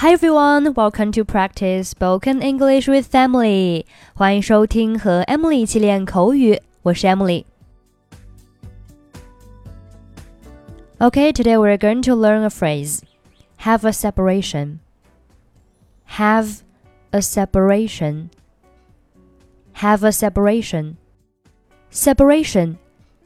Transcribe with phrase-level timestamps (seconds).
[0.00, 3.86] Hi everyone, welcome to practice spoken English with Emily.
[4.12, 7.46] 欢迎收听和 Emily 一起练口语，我是 Emily。
[10.98, 13.00] Okay, today we're going to learn a phrase.
[13.60, 14.80] Have a separation.
[16.10, 16.60] Have
[17.12, 18.28] a separation.
[19.76, 20.96] Have a separation.
[21.90, 22.76] Separation.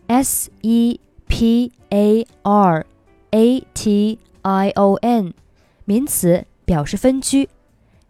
[0.06, 2.86] S E P A R
[3.32, 5.34] A T I O N.
[5.84, 7.49] 名词表示分居，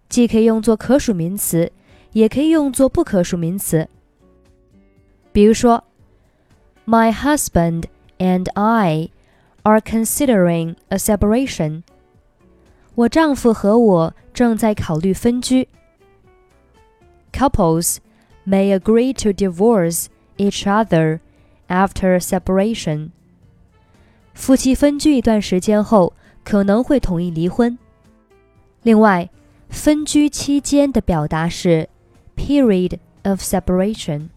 [0.10, 1.72] 既可以用作可数名词，
[2.12, 3.88] 也可以用作不可数名词。
[5.32, 5.84] 比如说，
[6.86, 7.86] My husband
[8.20, 9.10] and I
[9.64, 11.84] are considering a separation。
[12.96, 15.68] 我丈夫和我正在考虑分居。
[17.34, 17.98] Couples
[18.48, 20.06] may agree to divorce
[20.38, 21.20] each other
[21.68, 23.10] after separation。
[24.34, 27.78] 夫妻分居一段时间后，可能会同意离婚。
[28.83, 29.29] 另外，
[29.69, 31.89] 分居期间的表达是
[32.37, 34.29] period of separation。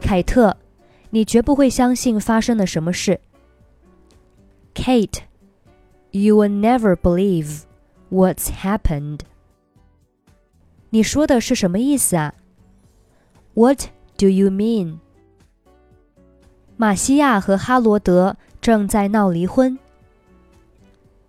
[0.00, 0.56] 凯特，
[1.10, 3.20] 你绝不会相信发生了什么事。
[4.74, 5.20] Kate,
[6.10, 7.60] you will never believe
[8.10, 9.20] what's happened.
[10.90, 12.34] 你说的是什么意思啊
[13.54, 13.84] ？What
[14.18, 14.98] do you mean?
[16.76, 19.78] 马西亚和哈罗德正在闹离婚。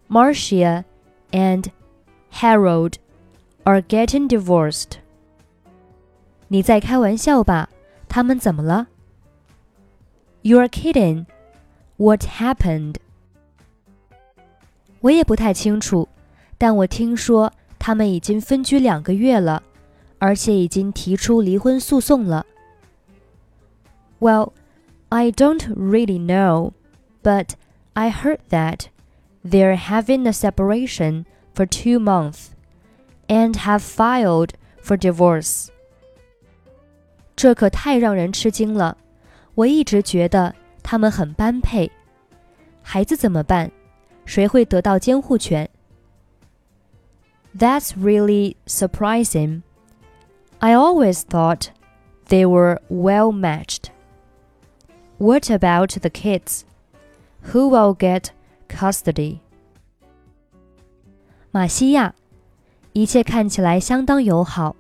[0.09, 0.85] Marcia
[1.31, 1.71] and
[2.33, 2.95] Harold
[3.65, 4.99] are getting divorced.
[6.49, 7.69] 你在开玩笑吧？
[8.09, 8.89] 他们怎么了？
[10.43, 11.27] You're kidding.
[11.97, 12.97] What happened?
[15.01, 16.09] 我也不太清楚，
[16.59, 19.63] 但我听说他们已经分居两个月了，
[20.19, 22.45] 而且已经提出离婚诉讼了。
[24.19, 24.53] Well,
[25.09, 26.73] I don't really know,
[27.23, 27.51] but
[27.95, 28.87] I heard that
[29.45, 32.51] they're having a separation for two months
[33.29, 34.51] and have filed
[34.83, 35.69] for divorce.
[37.37, 38.97] 这可太让人吃惊了！
[39.55, 41.91] 我一直觉得他们很般配。
[42.83, 43.71] 孩子怎么办？
[44.25, 45.69] 谁会得到监护权？
[47.57, 49.63] That's really surprising.
[50.59, 51.69] I always thought
[52.29, 53.91] they were well matched.
[55.19, 56.65] What about the kids?
[57.53, 58.31] Who will get
[58.69, 59.41] custody。
[61.55, 62.15] 马西亚，
[62.93, 64.77] 一切看起来相当友好，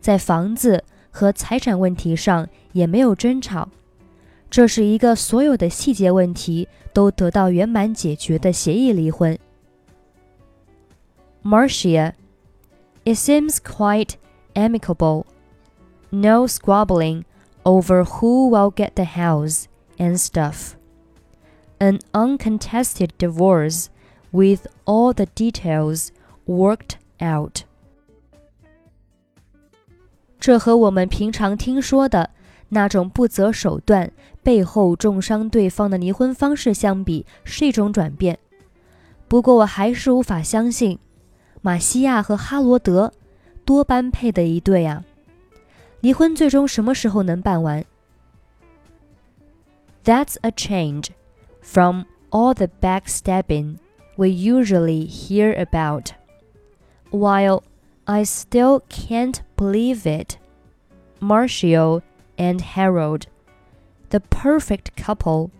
[0.00, 3.68] 在房子和财产问题上也没有争吵。
[4.50, 9.38] 这是一个所有的细节问题都得到圆满解决的协议离婚。
[11.42, 12.12] Marcia,
[13.04, 14.12] it seems quite
[14.54, 15.24] amicable.
[16.10, 17.24] No squabbling
[17.64, 19.64] over who will get the house
[19.98, 20.76] and stuff
[21.80, 23.88] an uncontested divorce
[24.30, 26.08] with all the details
[26.49, 27.61] worked out.
[30.39, 32.31] 这和我们平常听说的
[32.69, 34.11] 那种不择手段、
[34.41, 38.39] 背后重伤对方的离婚方式相比，是一种转变。
[39.27, 40.97] 不过，我还是无法相信，
[41.61, 43.13] 马西亚和哈罗德
[43.63, 45.05] 多般配的一对啊！
[46.01, 47.85] 离婚最终什么时候能办完
[50.03, 51.09] ？That's a change
[51.61, 53.77] from all the backstabbing
[54.15, 56.18] we usually hear about.
[57.11, 57.63] while
[58.07, 60.37] I still can't believe it.
[61.19, 62.01] Marcia
[62.37, 63.27] and Harold,
[64.09, 65.51] the perfect couple.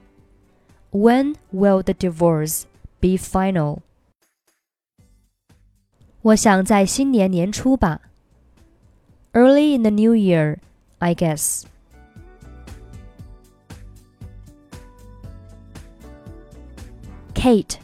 [0.91, 2.65] When will the divorce
[3.01, 3.81] be final?
[6.21, 8.01] 我想在新年年初吧。
[9.33, 10.57] Early in the new year,
[10.97, 11.65] I guess.
[17.33, 17.77] Kate,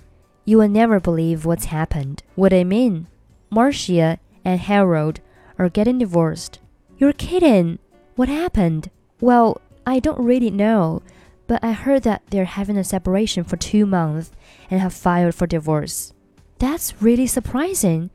[0.44, 2.24] you will never believe what's happened.
[2.36, 3.06] What I mean.
[3.50, 5.20] Marcia and Harold
[5.58, 6.60] are getting divorced.
[6.98, 7.80] You're kidding.
[8.16, 8.90] What happened?
[9.22, 11.02] Well, I don't really know,
[11.48, 14.32] but I heard that they're having a separation for two months
[14.70, 16.14] and have filed for divorce.
[16.60, 18.10] That's really surprising.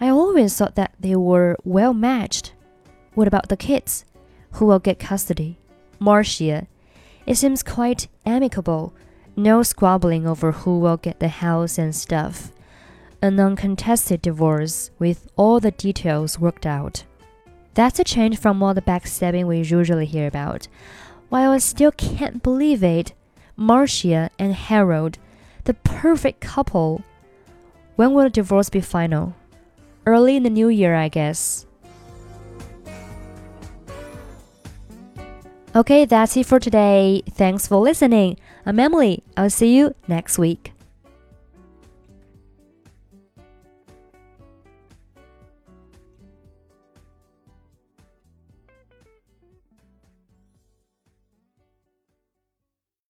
[0.00, 2.54] I always thought that they were well matched.
[3.14, 4.04] What about the kids?
[4.52, 5.58] Who will get custody?
[5.98, 6.66] Marcia.
[7.26, 8.94] It seems quite amicable
[9.36, 12.52] no squabbling over who will get the house and stuff.
[13.22, 17.04] An uncontested divorce with all the details worked out.
[17.74, 20.68] That's a change from all the backstabbing we usually hear about.
[21.28, 23.12] While I still can't believe it,
[23.56, 25.18] Marcia and Harold,
[25.64, 27.04] the perfect couple.
[27.96, 29.34] When will the divorce be final?
[30.06, 31.66] Early in the new year, I guess.
[35.76, 37.22] Okay, that's it for today.
[37.30, 38.38] Thanks for listening.
[38.64, 39.22] I'm Emily.
[39.36, 40.72] I'll see you next week.